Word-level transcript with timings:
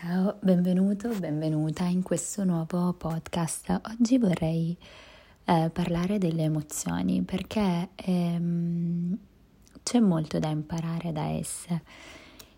Ciao, 0.00 0.36
benvenuto, 0.38 1.08
benvenuta 1.18 1.82
in 1.82 2.04
questo 2.04 2.44
nuovo 2.44 2.92
podcast. 2.92 3.80
Oggi 3.98 4.16
vorrei 4.16 4.76
eh, 5.44 5.70
parlare 5.72 6.18
delle 6.18 6.44
emozioni 6.44 7.22
perché 7.22 7.88
ehm, 7.96 9.18
c'è 9.82 9.98
molto 9.98 10.38
da 10.38 10.50
imparare 10.50 11.10
da 11.10 11.24
esse. 11.30 11.82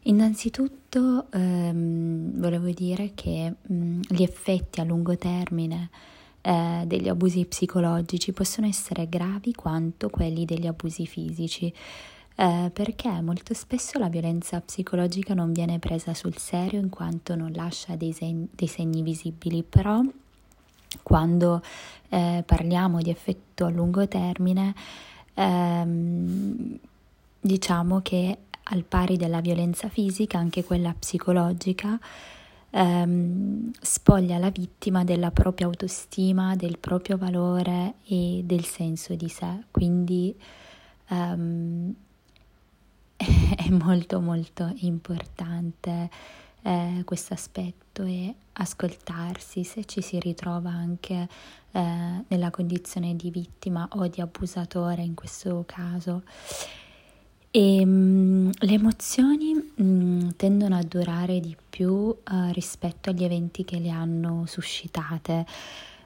Innanzitutto 0.02 1.28
ehm, 1.32 2.38
volevo 2.38 2.68
dire 2.72 3.12
che 3.14 3.54
mh, 3.58 3.74
mm, 3.74 4.00
gli 4.10 4.22
effetti 4.22 4.80
a 4.80 4.84
lungo 4.84 5.16
termine 5.16 5.88
eh, 6.42 6.82
degli 6.84 7.08
abusi 7.08 7.46
psicologici 7.46 8.32
possono 8.32 8.66
essere 8.66 9.08
gravi 9.08 9.54
quanto 9.54 10.10
quelli 10.10 10.44
degli 10.44 10.66
abusi 10.66 11.06
fisici 11.06 11.72
eh, 12.40 12.70
perché 12.72 13.20
molto 13.20 13.52
spesso 13.52 13.98
la 13.98 14.08
violenza 14.08 14.58
psicologica 14.62 15.34
non 15.34 15.52
viene 15.52 15.78
presa 15.78 16.14
sul 16.14 16.38
serio 16.38 16.80
in 16.80 16.88
quanto 16.88 17.36
non 17.36 17.52
lascia 17.52 17.96
dei, 17.96 18.12
segni, 18.12 18.48
dei 18.50 18.66
segni 18.66 19.02
visibili, 19.02 19.62
però 19.62 20.00
quando 21.02 21.60
eh, 22.08 22.42
parliamo 22.46 23.02
di 23.02 23.10
effetto 23.10 23.66
a 23.66 23.68
lungo 23.68 24.08
termine, 24.08 24.74
ehm, 25.34 26.78
diciamo 27.40 28.00
che 28.00 28.38
al 28.62 28.84
pari 28.84 29.18
della 29.18 29.42
violenza 29.42 29.90
fisica, 29.90 30.38
anche 30.38 30.64
quella 30.64 30.94
psicologica, 30.98 31.98
ehm, 32.70 33.70
spoglia 33.82 34.38
la 34.38 34.50
vittima 34.50 35.04
della 35.04 35.30
propria 35.30 35.66
autostima, 35.66 36.56
del 36.56 36.78
proprio 36.78 37.18
valore 37.18 37.96
e 38.06 38.40
del 38.44 38.64
senso 38.64 39.14
di 39.14 39.28
sé. 39.28 39.64
Quindi 39.70 40.34
ehm, 41.08 41.94
molto 43.82 44.20
molto 44.20 44.72
importante 44.78 46.10
eh, 46.62 47.02
questo 47.04 47.34
aspetto 47.34 48.02
e 48.02 48.34
ascoltarsi 48.52 49.64
se 49.64 49.84
ci 49.84 50.02
si 50.02 50.18
ritrova 50.18 50.70
anche 50.70 51.28
eh, 51.72 52.24
nella 52.26 52.50
condizione 52.50 53.16
di 53.16 53.30
vittima 53.30 53.88
o 53.92 54.06
di 54.08 54.20
abusatore 54.20 55.02
in 55.02 55.14
questo 55.14 55.64
caso. 55.66 56.22
E, 57.52 57.84
mh, 57.84 57.90
mm, 57.90 58.50
le 58.58 58.72
emozioni 58.72 59.54
mh, 59.54 59.82
mm, 59.82 60.28
tendono 60.36 60.76
a 60.76 60.82
durare 60.82 61.40
di 61.40 61.56
più 61.68 61.88
uh, 61.88 62.16
rispetto 62.52 63.10
agli 63.10 63.24
eventi 63.24 63.64
che 63.64 63.78
le 63.78 63.90
hanno 63.90 64.44
suscitate. 64.46 65.46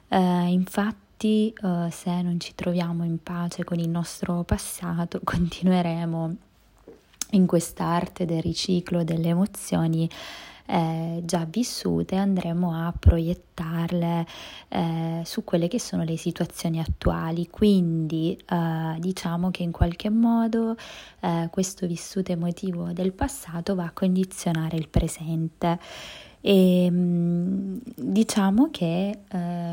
Uh, 0.07 0.47
infatti, 0.47 1.53
uh, 1.61 1.89
se 1.91 2.21
non 2.21 2.39
ci 2.39 2.55
troviamo 2.55 3.03
in 3.03 3.21
pace 3.21 3.63
con 3.63 3.77
il 3.79 3.89
nostro 3.89 4.43
passato, 4.43 5.19
continueremo 5.23 6.35
in 7.31 7.45
quest'arte 7.45 8.25
del 8.25 8.41
riciclo 8.41 9.03
delle 9.03 9.29
emozioni 9.29 10.09
eh, 10.67 11.21
già 11.23 11.45
vissute 11.47 12.15
andremo 12.15 12.73
a 12.73 12.93
proiettarle 12.97 14.25
eh, 14.69 15.21
su 15.23 15.43
quelle 15.43 15.67
che 15.67 15.79
sono 15.79 16.03
le 16.03 16.17
situazioni 16.17 16.79
attuali. 16.79 17.47
Quindi 17.49 18.37
eh, 18.49 18.95
diciamo 18.99 19.51
che 19.51 19.63
in 19.63 19.71
qualche 19.71 20.09
modo 20.09 20.75
eh, 21.19 21.49
questo 21.51 21.85
vissuto 21.85 22.31
emotivo 22.31 22.91
del 22.93 23.13
passato 23.13 23.75
va 23.75 23.85
a 23.85 23.91
condizionare 23.91 24.77
il 24.77 24.89
presente. 24.89 25.79
E 26.41 26.85
ehm, 26.85 27.79
diciamo 27.95 28.69
che 28.69 29.19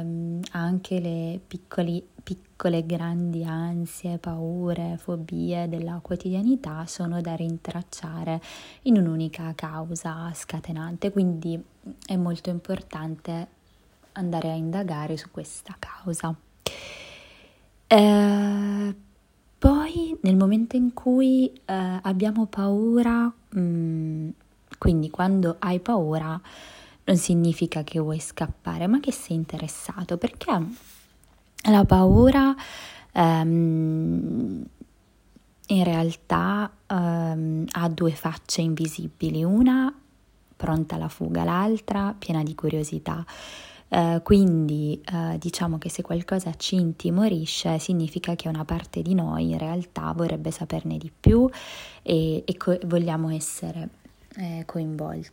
ehm, 0.03 0.41
anche 0.51 1.01
le 1.01 1.41
piccoli, 1.47 2.05
piccole 2.23 2.85
grandi 2.85 3.45
ansie, 3.45 4.19
paure, 4.19 4.97
fobie 4.99 5.69
della 5.69 6.01
quotidianità 6.03 6.85
sono 6.87 7.21
da 7.21 7.35
rintracciare 7.35 8.41
in 8.83 8.99
un'unica 8.99 9.53
causa 9.55 10.31
scatenante, 10.35 11.11
quindi 11.11 11.63
è 12.07 12.17
molto 12.17 12.51
importante 12.51 13.61
andare 14.13 14.51
a 14.51 14.55
indagare 14.55 15.17
su 15.17 15.31
questa 15.31 15.75
causa. 15.79 16.35
Eh, 17.87 18.95
poi 19.59 20.19
nel 20.23 20.37
momento 20.37 20.77
in 20.77 20.93
cui 20.93 21.47
eh, 21.65 21.99
abbiamo 22.03 22.47
paura, 22.47 23.33
mh, 23.51 23.61
mm, 23.61 24.29
quindi 24.79 25.11
quando 25.11 25.57
hai 25.61 25.79
paura 25.79 26.41
non 27.05 27.17
significa 27.17 27.83
che 27.83 27.99
vuoi 27.99 28.21
scappare, 28.21 28.87
ma 28.87 29.01
che 29.01 29.13
sei 29.13 29.37
interessato, 29.37 30.17
perché 30.17 30.67
la 31.71 31.85
paura 31.85 32.55
um, 33.15 34.65
in 35.67 35.85
realtà 35.85 36.71
um, 36.89 37.65
ha 37.71 37.89
due 37.89 38.13
facce 38.13 38.61
invisibili, 38.61 39.43
una 39.43 39.93
pronta 40.57 40.95
alla 40.95 41.09
fuga, 41.09 41.45
l'altra 41.45 42.15
piena 42.17 42.43
di 42.43 42.55
curiosità. 42.55 43.25
Uh, 43.89 44.23
quindi 44.23 44.99
uh, 45.13 45.37
diciamo 45.37 45.77
che 45.77 45.91
se 45.91 46.01
qualcosa 46.01 46.55
ci 46.55 46.77
intimorisce 46.77 47.79
significa 47.79 48.35
che 48.35 48.49
una 48.49 48.65
parte 48.65 49.03
di 49.03 49.13
noi 49.13 49.51
in 49.51 49.59
realtà 49.59 50.15
vorrebbe 50.17 50.51
saperne 50.51 50.97
di 50.97 51.13
più 51.15 51.47
e, 52.01 52.43
e 52.47 52.57
co- 52.57 52.79
vogliamo 52.85 53.29
essere 53.29 53.91
eh, 54.37 54.63
coinvolti. 54.65 55.29